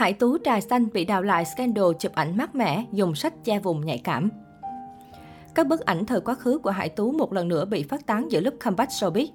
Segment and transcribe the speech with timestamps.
[0.00, 3.58] Hải Tú trà xanh bị đào lại scandal chụp ảnh mát mẻ, dùng sách che
[3.58, 4.30] vùng nhạy cảm.
[5.54, 8.32] Các bức ảnh thời quá khứ của Hải Tú một lần nữa bị phát tán
[8.32, 9.26] giữa lúc comeback showbiz.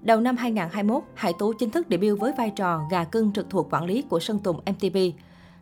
[0.00, 3.68] Đầu năm 2021, Hải Tú chính thức debut với vai trò gà cưng trực thuộc
[3.70, 4.96] quản lý của Sơn Tùng MTV.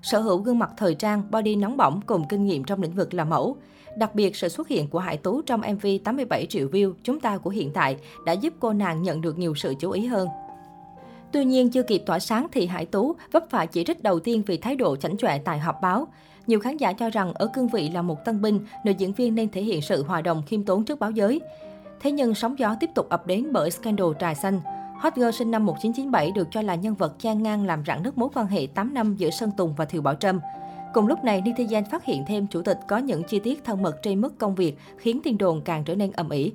[0.02, 3.14] Sở hữu gương mặt thời trang, body nóng bỏng cùng kinh nghiệm trong lĩnh vực
[3.14, 3.57] làm mẫu.
[3.96, 7.39] Đặc biệt, sự xuất hiện của Hải Tú trong MV 87 triệu view Chúng ta
[7.39, 7.96] của hiện tại
[8.27, 10.29] đã giúp cô nàng nhận được nhiều sự chú ý hơn.
[11.35, 14.43] Tuy nhiên, chưa kịp tỏa sáng thì Hải Tú vấp phải chỉ trích đầu tiên
[14.46, 16.06] vì thái độ chảnh chọe tại họp báo.
[16.47, 19.34] Nhiều khán giả cho rằng ở cương vị là một tân binh, nữ diễn viên
[19.34, 21.41] nên thể hiện sự hòa đồng khiêm tốn trước báo giới.
[22.01, 24.61] Thế nhưng sóng gió tiếp tục ập đến bởi scandal trà xanh.
[24.98, 28.19] Hot girl sinh năm 1997 được cho là nhân vật chen ngang làm rạn nứt
[28.19, 30.41] mối quan hệ 8 năm giữa Sơn Tùng và Thiều Bảo Trâm.
[30.95, 34.03] Cùng lúc này, netizen phát hiện thêm chủ tịch có những chi tiết thân mật
[34.03, 36.53] trên mức công việc, khiến tin đồn càng trở nên ầm ĩ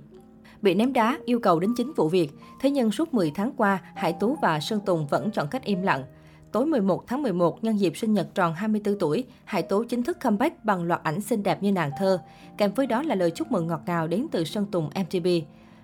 [0.62, 2.32] bị ném đá, yêu cầu đến chính vụ việc.
[2.60, 5.82] Thế nhưng suốt 10 tháng qua, Hải Tú và Sơn Tùng vẫn chọn cách im
[5.82, 6.04] lặng.
[6.52, 10.18] Tối 11 tháng 11, nhân dịp sinh nhật tròn 24 tuổi, Hải Tú chính thức
[10.22, 12.20] comeback bằng loạt ảnh xinh đẹp như nàng thơ.
[12.58, 15.28] Kèm với đó là lời chúc mừng ngọt ngào đến từ Sơn Tùng MTB.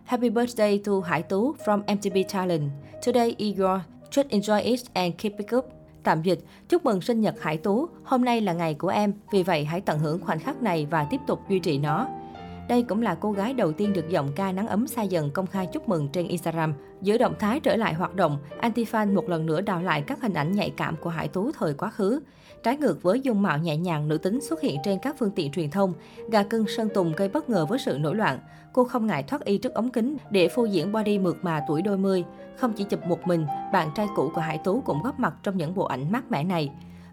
[0.03, 2.69] Happy birthday to Hải Tú from MTB Talent.
[3.05, 3.80] Today is your,
[4.11, 5.66] just enjoy it and keep it up.
[6.03, 9.44] Tạm dịch, chúc mừng sinh nhật Hải Tú, hôm nay là ngày của em, vì
[9.44, 12.07] vậy hãy tận hưởng khoảnh khắc này và tiếp tục duy trì nó.
[12.69, 15.47] Đây cũng là cô gái đầu tiên được giọng ca nắng ấm xa dần công
[15.47, 16.73] khai chúc mừng trên Instagram.
[17.02, 20.33] Giữa động thái trở lại hoạt động, Antifan một lần nữa đào lại các hình
[20.33, 22.19] ảnh nhạy cảm của Hải Tú thời quá khứ.
[22.63, 25.52] Trái ngược với dung mạo nhẹ nhàng nữ tính xuất hiện trên các phương tiện
[25.52, 25.94] truyền thông,
[26.31, 28.39] gà cưng Sơn Tùng gây bất ngờ với sự nổi loạn.
[28.73, 31.81] Cô không ngại thoát y trước ống kính để phô diễn body mượt mà tuổi
[31.81, 32.23] đôi mươi.
[32.57, 35.57] Không chỉ chụp một mình, bạn trai cũ của Hải Tú cũng góp mặt trong
[35.57, 36.72] những bộ ảnh mát mẻ này.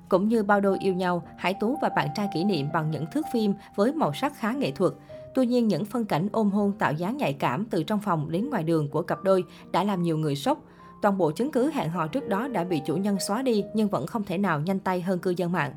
[0.09, 3.05] Cũng như bao đôi yêu nhau, Hải Tú và bạn trai kỷ niệm bằng những
[3.13, 4.93] thước phim với màu sắc khá nghệ thuật.
[5.35, 8.51] Tuy nhiên, những phân cảnh ôm hôn tạo dáng nhạy cảm từ trong phòng đến
[8.51, 10.59] ngoài đường của cặp đôi đã làm nhiều người sốc.
[11.03, 13.89] Toàn bộ chứng cứ hẹn hò trước đó đã bị chủ nhân xóa đi nhưng
[13.89, 15.73] vẫn không thể nào nhanh tay hơn cư dân mạng.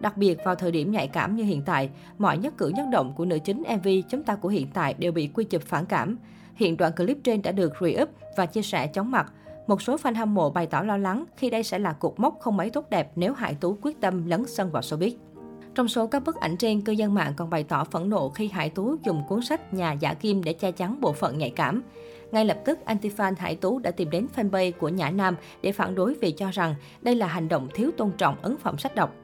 [0.00, 3.12] Đặc biệt vào thời điểm nhạy cảm như hiện tại, mọi nhất cử nhất động
[3.16, 6.16] của nữ chính MV chúng ta của hiện tại đều bị quy chụp phản cảm.
[6.54, 9.32] Hiện đoạn clip trên đã được re-up và chia sẻ chóng mặt.
[9.66, 12.38] Một số fan hâm mộ bày tỏ lo lắng khi đây sẽ là cột mốc
[12.40, 15.12] không mấy tốt đẹp nếu Hải Tú quyết tâm lấn sân vào showbiz.
[15.78, 18.48] Trong số các bức ảnh trên, cư dân mạng còn bày tỏ phẫn nộ khi
[18.48, 21.82] Hải Tú dùng cuốn sách Nhà giả kim để che chắn bộ phận nhạy cảm.
[22.32, 25.94] Ngay lập tức, anti-fan Hải Tú đã tìm đến fanpage của Nhã Nam để phản
[25.94, 29.14] đối vì cho rằng đây là hành động thiếu tôn trọng ấn phẩm sách đọc.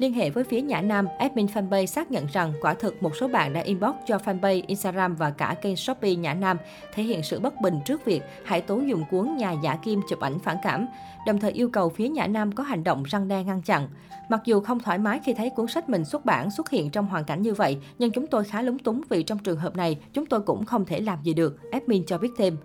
[0.00, 3.28] Liên hệ với phía Nhã Nam, admin fanpage xác nhận rằng quả thực một số
[3.28, 6.56] bạn đã inbox cho fanpage Instagram và cả kênh Shopee Nhã Nam
[6.94, 10.20] thể hiện sự bất bình trước việc Hải Tố dùng cuốn Nhà giả kim chụp
[10.20, 10.86] ảnh phản cảm,
[11.26, 13.88] đồng thời yêu cầu phía Nhã Nam có hành động răng đe ngăn chặn.
[14.28, 17.06] Mặc dù không thoải mái khi thấy cuốn sách mình xuất bản xuất hiện trong
[17.06, 19.98] hoàn cảnh như vậy, nhưng chúng tôi khá lúng túng vì trong trường hợp này
[20.12, 22.56] chúng tôi cũng không thể làm gì được, admin cho biết thêm.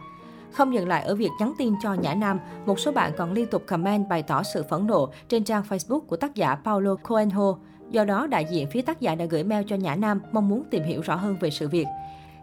[0.55, 3.47] Không dừng lại ở việc nhắn tin cho Nhã Nam, một số bạn còn liên
[3.47, 7.57] tục comment bày tỏ sự phẫn nộ trên trang Facebook của tác giả Paulo Coelho.
[7.91, 10.63] Do đó, đại diện phía tác giả đã gửi mail cho Nhã Nam mong muốn
[10.71, 11.85] tìm hiểu rõ hơn về sự việc.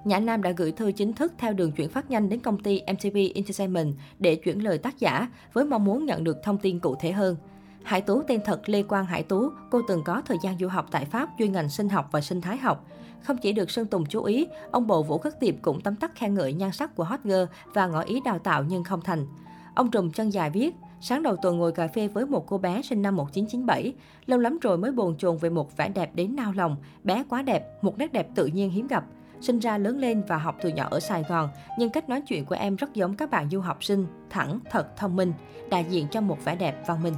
[0.04, 2.82] Nhã Nam đã gửi thư chính thức theo đường chuyển phát nhanh đến công ty
[2.92, 6.94] MTV Entertainment để chuyển lời tác giả với mong muốn nhận được thông tin cụ
[7.00, 7.36] thể hơn.
[7.82, 10.86] Hải Tú tên thật Lê Quang Hải Tú, cô từng có thời gian du học
[10.90, 12.86] tại Pháp chuyên ngành sinh học và sinh thái học.
[13.24, 16.14] Không chỉ được Sơn Tùng chú ý, ông bộ Vũ khắc Tiệp cũng tấm tắc
[16.14, 17.44] khen ngợi nhan sắc của hot girl
[17.74, 19.26] và ngỏ ý đào tạo nhưng không thành.
[19.74, 22.82] Ông trùm chân dài viết, sáng đầu tuần ngồi cà phê với một cô bé
[22.82, 23.92] sinh năm 1997.
[24.26, 27.42] Lâu lắm rồi mới buồn chồn về một vẻ đẹp đến nao lòng, bé quá
[27.42, 29.04] đẹp, một nét đẹp tự nhiên hiếm gặp.
[29.40, 32.44] Sinh ra lớn lên và học từ nhỏ ở Sài Gòn, nhưng cách nói chuyện
[32.44, 35.32] của em rất giống các bạn du học sinh, thẳng, thật, thông minh,
[35.70, 37.14] đại diện cho một vẻ đẹp văn minh.